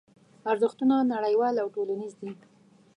ارزښتونه 0.51 0.95
نړیوال 1.13 1.55
او 1.59 1.67
ټولنیز 1.75 2.13
دي. 2.21 2.31